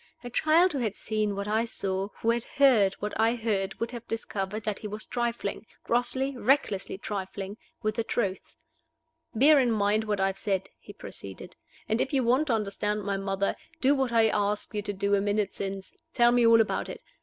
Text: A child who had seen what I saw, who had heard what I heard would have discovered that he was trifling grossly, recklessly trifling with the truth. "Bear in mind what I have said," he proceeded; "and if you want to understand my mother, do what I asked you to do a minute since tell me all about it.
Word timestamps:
A 0.23 0.31
child 0.31 0.73
who 0.73 0.79
had 0.79 0.95
seen 0.95 1.35
what 1.35 1.47
I 1.47 1.63
saw, 1.63 2.07
who 2.21 2.31
had 2.31 2.43
heard 2.43 2.95
what 2.95 3.13
I 3.19 3.35
heard 3.35 3.79
would 3.79 3.91
have 3.91 4.07
discovered 4.07 4.63
that 4.63 4.79
he 4.79 4.87
was 4.87 5.05
trifling 5.05 5.67
grossly, 5.83 6.35
recklessly 6.35 6.97
trifling 6.97 7.55
with 7.83 7.93
the 7.93 8.03
truth. 8.03 8.55
"Bear 9.35 9.59
in 9.59 9.69
mind 9.71 10.05
what 10.05 10.19
I 10.19 10.25
have 10.25 10.39
said," 10.39 10.69
he 10.79 10.91
proceeded; 10.91 11.55
"and 11.87 12.01
if 12.01 12.13
you 12.13 12.23
want 12.23 12.47
to 12.47 12.53
understand 12.53 13.03
my 13.03 13.17
mother, 13.17 13.55
do 13.79 13.93
what 13.93 14.11
I 14.11 14.29
asked 14.29 14.73
you 14.73 14.81
to 14.81 14.91
do 14.91 15.13
a 15.13 15.21
minute 15.21 15.53
since 15.53 15.95
tell 16.15 16.31
me 16.31 16.47
all 16.47 16.61
about 16.61 16.89
it. 16.89 17.03